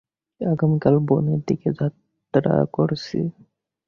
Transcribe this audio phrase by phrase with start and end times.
[0.41, 3.19] আগামী কাল বনের দিকে যাত্রা করছি।